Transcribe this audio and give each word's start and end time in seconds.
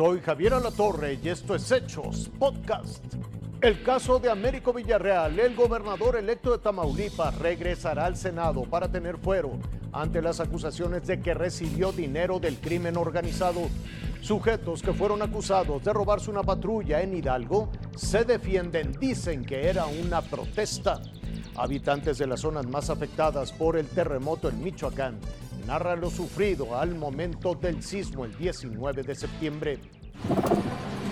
Soy 0.00 0.22
Javier 0.22 0.54
Alatorre 0.54 1.18
y 1.22 1.28
esto 1.28 1.54
es 1.54 1.70
Hechos 1.70 2.30
Podcast. 2.38 3.04
El 3.60 3.82
caso 3.82 4.18
de 4.18 4.30
Américo 4.30 4.72
Villarreal, 4.72 5.38
el 5.38 5.54
gobernador 5.54 6.16
electo 6.16 6.52
de 6.52 6.58
Tamaulipas, 6.58 7.36
regresará 7.38 8.06
al 8.06 8.16
Senado 8.16 8.62
para 8.62 8.90
tener 8.90 9.18
fuero 9.18 9.58
ante 9.92 10.22
las 10.22 10.40
acusaciones 10.40 11.06
de 11.06 11.20
que 11.20 11.34
recibió 11.34 11.92
dinero 11.92 12.40
del 12.40 12.56
crimen 12.56 12.96
organizado. 12.96 13.68
Sujetos 14.22 14.80
que 14.80 14.94
fueron 14.94 15.20
acusados 15.20 15.84
de 15.84 15.92
robarse 15.92 16.30
una 16.30 16.44
patrulla 16.44 17.02
en 17.02 17.14
Hidalgo 17.14 17.68
se 17.94 18.24
defienden, 18.24 18.92
dicen 18.98 19.44
que 19.44 19.68
era 19.68 19.84
una 19.84 20.22
protesta. 20.22 21.02
Habitantes 21.56 22.16
de 22.16 22.26
las 22.26 22.40
zonas 22.40 22.66
más 22.66 22.88
afectadas 22.88 23.52
por 23.52 23.76
el 23.76 23.86
terremoto 23.86 24.48
en 24.48 24.62
Michoacán 24.62 25.18
narra 25.66 25.96
lo 25.96 26.10
sufrido 26.10 26.78
al 26.78 26.94
momento 26.94 27.54
del 27.54 27.82
sismo 27.82 28.24
el 28.24 28.36
19 28.36 29.02
de 29.02 29.14
septiembre. 29.14 29.78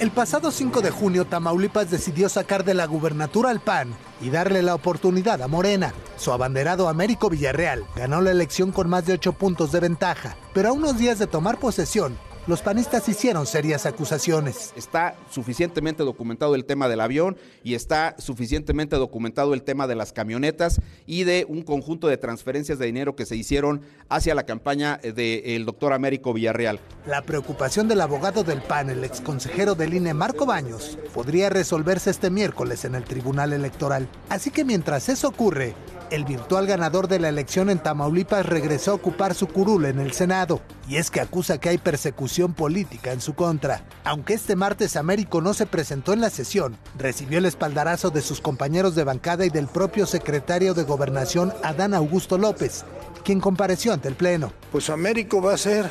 El 0.00 0.10
pasado 0.10 0.50
5 0.50 0.80
de 0.80 0.90
junio, 0.90 1.24
Tamaulipas 1.24 1.90
decidió 1.90 2.28
sacar 2.28 2.64
de 2.64 2.74
la 2.74 2.86
gubernatura 2.86 3.50
al 3.50 3.60
PAN 3.60 3.94
y 4.20 4.28
darle 4.28 4.60
la 4.60 4.74
oportunidad 4.74 5.40
a 5.40 5.48
Morena. 5.48 5.94
Su 6.16 6.32
abanderado 6.32 6.88
Américo 6.88 7.30
Villarreal 7.30 7.84
ganó 7.94 8.20
la 8.20 8.32
elección 8.32 8.72
con 8.72 8.88
más 8.88 9.06
de 9.06 9.12
8 9.12 9.34
puntos 9.34 9.70
de 9.70 9.80
ventaja, 9.80 10.36
pero 10.52 10.70
a 10.70 10.72
unos 10.72 10.98
días 10.98 11.20
de 11.20 11.28
tomar 11.28 11.58
posesión, 11.58 12.18
los 12.46 12.60
panistas 12.60 13.08
hicieron 13.08 13.46
serias 13.46 13.86
acusaciones. 13.86 14.74
Está 14.76 15.14
suficientemente 15.30 16.02
documentado 16.02 16.54
el 16.54 16.66
tema 16.66 16.88
del 16.88 17.00
avión 17.00 17.38
y 17.62 17.74
está 17.74 18.16
suficientemente 18.18 18.96
documentado 18.96 19.54
el 19.54 19.62
tema 19.62 19.86
de 19.86 19.94
las 19.94 20.12
camionetas 20.12 20.80
y 21.06 21.24
de 21.24 21.46
un 21.48 21.62
conjunto 21.62 22.06
de 22.06 22.18
transferencias 22.18 22.78
de 22.78 22.86
dinero 22.86 23.16
que 23.16 23.24
se 23.24 23.36
hicieron 23.36 23.80
hacia 24.10 24.34
la 24.34 24.44
campaña 24.44 24.98
del 24.98 25.64
doctor 25.64 25.94
Américo 25.94 26.34
Villarreal. 26.34 26.80
La 27.06 27.22
preocupación 27.22 27.88
del 27.88 28.02
abogado 28.02 28.44
del 28.44 28.60
PAN, 28.60 28.90
el 28.90 29.04
exconsejero 29.04 29.74
del 29.74 29.94
INE 29.94 30.12
Marco 30.12 30.44
Baños, 30.44 30.98
podría 31.14 31.48
resolverse 31.48 32.10
este 32.10 32.28
miércoles 32.28 32.84
en 32.84 32.94
el 32.94 33.04
Tribunal 33.04 33.54
Electoral. 33.54 34.06
Así 34.28 34.50
que 34.50 34.64
mientras 34.64 35.08
eso 35.08 35.28
ocurre, 35.28 35.74
el 36.10 36.24
virtual 36.24 36.66
ganador 36.66 37.08
de 37.08 37.18
la 37.18 37.30
elección 37.30 37.70
en 37.70 37.78
Tamaulipas 37.78 38.44
regresó 38.44 38.90
a 38.90 38.94
ocupar 38.94 39.34
su 39.34 39.46
curul 39.46 39.86
en 39.86 39.98
el 39.98 40.12
Senado. 40.12 40.60
Y 40.86 40.96
es 40.96 41.10
que 41.10 41.20
acusa 41.20 41.58
que 41.58 41.70
hay 41.70 41.78
persecución 41.78 42.33
política 42.52 43.12
en 43.12 43.20
su 43.20 43.34
contra. 43.34 43.84
Aunque 44.04 44.34
este 44.34 44.56
martes 44.56 44.96
Américo 44.96 45.40
no 45.40 45.54
se 45.54 45.66
presentó 45.66 46.12
en 46.12 46.20
la 46.20 46.30
sesión, 46.30 46.76
recibió 46.98 47.38
el 47.38 47.46
espaldarazo 47.46 48.10
de 48.10 48.22
sus 48.22 48.40
compañeros 48.40 48.94
de 48.94 49.04
bancada 49.04 49.46
y 49.46 49.50
del 49.50 49.68
propio 49.68 50.06
secretario 50.06 50.74
de 50.74 50.82
Gobernación, 50.82 51.52
Adán 51.62 51.94
Augusto 51.94 52.36
López, 52.36 52.84
quien 53.24 53.40
compareció 53.40 53.92
ante 53.92 54.08
el 54.08 54.14
Pleno. 54.14 54.52
Pues 54.72 54.90
Américo 54.90 55.40
va 55.40 55.54
a 55.54 55.58
ser, 55.58 55.88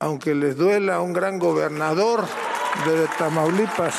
aunque 0.00 0.34
les 0.34 0.56
duela, 0.56 1.00
un 1.00 1.12
gran 1.12 1.38
gobernador 1.38 2.24
de 2.84 3.06
Tamaulipas 3.18 3.94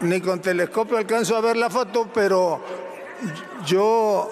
ni 0.00 0.20
con 0.20 0.40
telescopio 0.40 0.96
alcanzo 0.96 1.36
a 1.36 1.40
ver 1.40 1.56
la 1.56 1.68
foto, 1.68 2.08
pero 2.12 2.60
yo, 3.66 4.30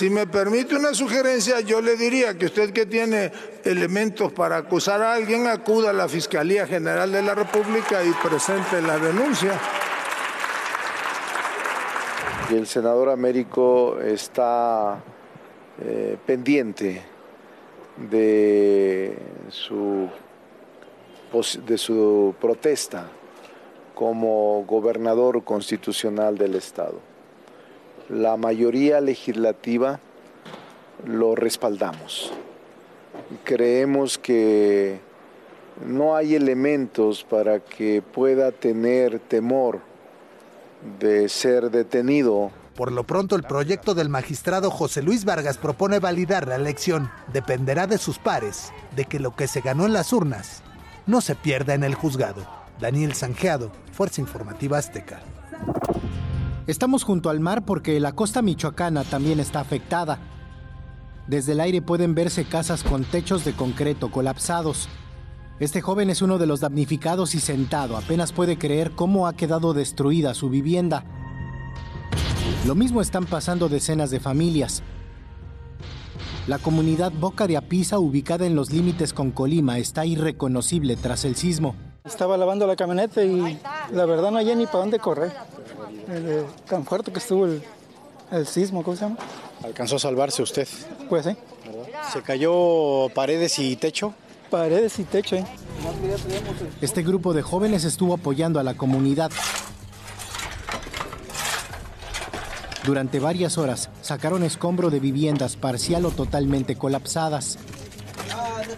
si 0.00 0.08
me 0.08 0.26
permite 0.26 0.74
una 0.76 0.94
sugerencia, 0.94 1.60
yo 1.60 1.82
le 1.82 1.94
diría 1.94 2.38
que 2.38 2.46
usted 2.46 2.72
que 2.72 2.86
tiene 2.86 3.30
elementos 3.64 4.32
para 4.32 4.56
acusar 4.56 5.02
a 5.02 5.12
alguien, 5.12 5.46
acuda 5.46 5.90
a 5.90 5.92
la 5.92 6.08
Fiscalía 6.08 6.66
General 6.66 7.12
de 7.12 7.20
la 7.20 7.34
República 7.34 8.02
y 8.02 8.10
presente 8.12 8.80
la 8.80 8.98
denuncia. 8.98 9.52
Y 12.48 12.54
el 12.54 12.66
senador 12.66 13.10
Américo 13.10 14.00
está 14.00 15.04
eh, 15.82 16.16
pendiente 16.24 17.02
de 17.98 19.18
su 19.50 20.08
de 21.66 21.76
su 21.76 22.34
protesta 22.40 23.06
como 23.94 24.64
gobernador 24.64 25.44
constitucional 25.44 26.38
del 26.38 26.54
Estado. 26.54 27.09
La 28.10 28.36
mayoría 28.36 29.00
legislativa 29.00 30.00
lo 31.06 31.36
respaldamos. 31.36 32.32
Creemos 33.44 34.18
que 34.18 34.98
no 35.86 36.16
hay 36.16 36.34
elementos 36.34 37.22
para 37.22 37.60
que 37.60 38.02
pueda 38.02 38.50
tener 38.50 39.20
temor 39.20 39.78
de 40.98 41.28
ser 41.28 41.70
detenido. 41.70 42.50
Por 42.74 42.90
lo 42.90 43.04
pronto, 43.04 43.36
el 43.36 43.44
proyecto 43.44 43.94
del 43.94 44.08
magistrado 44.08 44.72
José 44.72 45.02
Luis 45.02 45.24
Vargas 45.24 45.56
propone 45.56 46.00
validar 46.00 46.48
la 46.48 46.56
elección. 46.56 47.12
Dependerá 47.32 47.86
de 47.86 47.98
sus 47.98 48.18
pares, 48.18 48.72
de 48.96 49.04
que 49.04 49.20
lo 49.20 49.36
que 49.36 49.46
se 49.46 49.60
ganó 49.60 49.86
en 49.86 49.92
las 49.92 50.12
urnas 50.12 50.62
no 51.06 51.20
se 51.20 51.36
pierda 51.36 51.74
en 51.74 51.84
el 51.84 51.94
juzgado. 51.94 52.44
Daniel 52.80 53.14
Sanjeado, 53.14 53.70
Fuerza 53.92 54.20
Informativa 54.20 54.78
Azteca. 54.78 55.20
Estamos 56.70 57.02
junto 57.02 57.30
al 57.30 57.40
mar 57.40 57.64
porque 57.64 57.98
la 57.98 58.12
costa 58.12 58.42
michoacana 58.42 59.02
también 59.02 59.40
está 59.40 59.58
afectada. 59.58 60.20
Desde 61.26 61.50
el 61.50 61.58
aire 61.58 61.82
pueden 61.82 62.14
verse 62.14 62.44
casas 62.44 62.84
con 62.84 63.02
techos 63.02 63.44
de 63.44 63.54
concreto 63.54 64.12
colapsados. 64.12 64.88
Este 65.58 65.80
joven 65.80 66.10
es 66.10 66.22
uno 66.22 66.38
de 66.38 66.46
los 66.46 66.60
damnificados 66.60 67.34
y 67.34 67.40
sentado 67.40 67.96
apenas 67.96 68.30
puede 68.30 68.56
creer 68.56 68.92
cómo 68.92 69.26
ha 69.26 69.32
quedado 69.32 69.74
destruida 69.74 70.32
su 70.32 70.48
vivienda. 70.48 71.02
Lo 72.64 72.76
mismo 72.76 73.00
están 73.00 73.26
pasando 73.26 73.68
decenas 73.68 74.12
de 74.12 74.20
familias. 74.20 74.84
La 76.46 76.58
comunidad 76.58 77.10
Boca 77.10 77.48
de 77.48 77.56
Apisa, 77.56 77.98
ubicada 77.98 78.46
en 78.46 78.54
los 78.54 78.70
límites 78.70 79.12
con 79.12 79.32
Colima, 79.32 79.78
está 79.78 80.06
irreconocible 80.06 80.94
tras 80.94 81.24
el 81.24 81.34
sismo. 81.34 81.74
Estaba 82.04 82.36
lavando 82.36 82.64
la 82.68 82.76
camioneta 82.76 83.24
y 83.24 83.58
la 83.92 84.06
verdad 84.06 84.30
no 84.30 84.38
hay 84.38 84.54
ni 84.54 84.66
para 84.66 84.78
dónde 84.78 85.00
correr. 85.00 85.32
Eh, 86.12 86.44
tan 86.68 86.84
fuerte 86.84 87.12
que 87.12 87.20
estuvo 87.20 87.46
el, 87.46 87.62
el, 88.32 88.46
sismo, 88.46 88.82
¿cómo 88.82 88.96
se 88.96 89.04
llama? 89.04 89.16
¿Alcanzó 89.62 89.96
a 89.96 89.98
salvarse 90.00 90.42
usted? 90.42 90.66
Pues 91.08 91.24
sí. 91.24 91.36
¿Se 92.12 92.22
cayó 92.22 93.08
paredes 93.14 93.58
y 93.60 93.76
techo? 93.76 94.12
Paredes 94.50 94.98
y 94.98 95.04
techo, 95.04 95.36
¿eh? 95.36 95.44
Este 96.80 97.02
grupo 97.02 97.32
de 97.32 97.42
jóvenes 97.42 97.84
estuvo 97.84 98.14
apoyando 98.14 98.58
a 98.58 98.64
la 98.64 98.74
comunidad. 98.74 99.30
Durante 102.84 103.20
varias 103.20 103.58
horas 103.58 103.90
sacaron 104.02 104.42
escombro 104.42 104.90
de 104.90 104.98
viviendas 104.98 105.56
parcial 105.56 106.06
o 106.06 106.10
totalmente 106.10 106.74
colapsadas. 106.74 107.58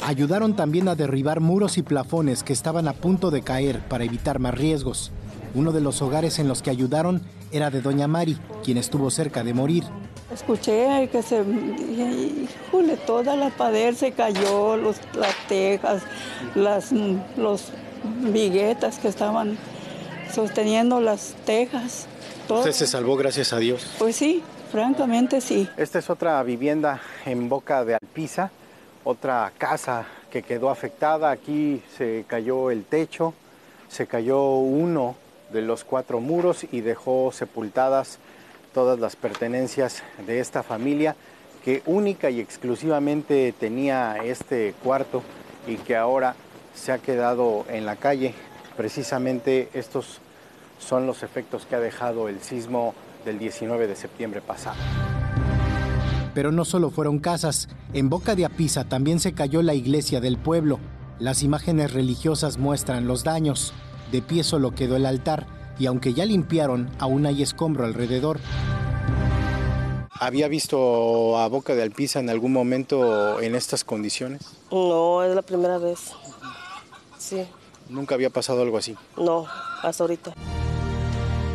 Ayudaron 0.04 0.54
también 0.54 0.88
a 0.88 0.94
derribar 0.94 1.40
muros 1.40 1.78
y 1.78 1.82
plafones 1.82 2.42
que 2.42 2.52
estaban 2.52 2.88
a 2.88 2.92
punto 2.92 3.30
de 3.30 3.42
caer 3.42 3.80
para 3.88 4.04
evitar 4.04 4.38
más 4.38 4.54
riesgos. 4.54 5.12
Uno 5.54 5.72
de 5.72 5.80
los 5.80 6.00
hogares 6.00 6.38
en 6.38 6.48
los 6.48 6.62
que 6.62 6.70
ayudaron 6.70 7.20
era 7.50 7.70
de 7.70 7.82
Doña 7.82 8.08
Mari, 8.08 8.38
quien 8.64 8.78
estuvo 8.78 9.10
cerca 9.10 9.44
de 9.44 9.52
morir. 9.52 9.84
Escuché 10.32 11.08
que 11.12 11.22
se, 11.22 11.42
híjole, 11.42 12.96
toda 12.96 13.36
la 13.36 13.50
pared 13.50 13.94
se 13.94 14.12
cayó, 14.12 14.78
los, 14.78 14.96
las 15.14 15.34
tejas, 15.48 16.02
las 16.54 16.90
los 17.36 17.70
viguetas 18.32 18.98
que 18.98 19.08
estaban 19.08 19.58
sosteniendo 20.32 21.00
las 21.00 21.34
tejas. 21.44 22.06
¿Usted 22.48 22.72
se 22.72 22.86
salvó 22.86 23.16
gracias 23.16 23.52
a 23.52 23.58
Dios? 23.58 23.86
Pues 23.98 24.16
sí, 24.16 24.42
francamente 24.70 25.42
sí. 25.42 25.68
Esta 25.76 25.98
es 25.98 26.08
otra 26.08 26.42
vivienda 26.42 27.00
en 27.26 27.50
Boca 27.50 27.84
de 27.84 27.94
Alpiza, 27.94 28.50
otra 29.04 29.52
casa 29.58 30.06
que 30.30 30.42
quedó 30.42 30.70
afectada. 30.70 31.30
Aquí 31.30 31.82
se 31.96 32.24
cayó 32.26 32.70
el 32.70 32.84
techo, 32.84 33.34
se 33.88 34.06
cayó 34.06 34.56
uno 34.56 35.14
de 35.52 35.62
los 35.62 35.84
cuatro 35.84 36.20
muros 36.20 36.66
y 36.70 36.80
dejó 36.80 37.30
sepultadas 37.32 38.18
todas 38.74 38.98
las 38.98 39.16
pertenencias 39.16 40.02
de 40.26 40.40
esta 40.40 40.62
familia 40.62 41.14
que 41.64 41.82
única 41.86 42.30
y 42.30 42.40
exclusivamente 42.40 43.54
tenía 43.58 44.16
este 44.24 44.74
cuarto 44.82 45.22
y 45.66 45.76
que 45.76 45.96
ahora 45.96 46.34
se 46.74 46.92
ha 46.92 46.98
quedado 46.98 47.64
en 47.68 47.86
la 47.86 47.96
calle. 47.96 48.34
Precisamente 48.76 49.68
estos 49.74 50.18
son 50.78 51.06
los 51.06 51.22
efectos 51.22 51.66
que 51.66 51.76
ha 51.76 51.80
dejado 51.80 52.28
el 52.28 52.40
sismo 52.40 52.94
del 53.24 53.38
19 53.38 53.86
de 53.86 53.94
septiembre 53.94 54.40
pasado. 54.40 54.76
Pero 56.34 56.50
no 56.50 56.64
solo 56.64 56.90
fueron 56.90 57.18
casas, 57.18 57.68
en 57.92 58.08
Boca 58.08 58.34
de 58.34 58.46
Apisa 58.46 58.84
también 58.84 59.20
se 59.20 59.34
cayó 59.34 59.62
la 59.62 59.74
iglesia 59.74 60.20
del 60.20 60.38
pueblo. 60.38 60.80
Las 61.18 61.42
imágenes 61.42 61.92
religiosas 61.92 62.58
muestran 62.58 63.06
los 63.06 63.22
daños. 63.22 63.74
De 64.12 64.20
pie 64.20 64.44
solo 64.44 64.74
quedó 64.74 64.96
el 64.96 65.06
altar 65.06 65.46
y 65.78 65.86
aunque 65.86 66.12
ya 66.12 66.26
limpiaron, 66.26 66.90
aún 66.98 67.24
hay 67.24 67.42
escombro 67.42 67.86
alrededor. 67.86 68.38
¿Había 70.20 70.48
visto 70.48 71.38
a 71.38 71.48
Boca 71.48 71.74
de 71.74 71.82
Alpisa 71.82 72.20
en 72.20 72.28
algún 72.28 72.52
momento 72.52 73.40
en 73.40 73.54
estas 73.54 73.82
condiciones? 73.82 74.42
No, 74.70 75.24
es 75.24 75.34
la 75.34 75.40
primera 75.40 75.78
vez. 75.78 76.12
Sí. 77.18 77.46
¿Nunca 77.88 78.14
había 78.14 78.28
pasado 78.28 78.60
algo 78.60 78.76
así? 78.76 78.96
No, 79.16 79.46
hasta 79.82 80.04
ahorita. 80.04 80.34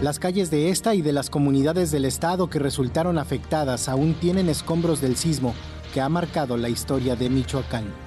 Las 0.01 0.17
calles 0.17 0.49
de 0.49 0.69
esta 0.69 0.95
y 0.95 1.03
de 1.03 1.13
las 1.13 1.29
comunidades 1.29 1.91
del 1.91 2.05
estado 2.05 2.49
que 2.49 2.57
resultaron 2.57 3.19
afectadas 3.19 3.87
aún 3.87 4.15
tienen 4.15 4.49
escombros 4.49 4.99
del 4.99 5.15
sismo, 5.15 5.53
que 5.93 6.01
ha 6.01 6.09
marcado 6.09 6.57
la 6.57 6.69
historia 6.69 7.15
de 7.15 7.29
Michoacán. 7.29 8.06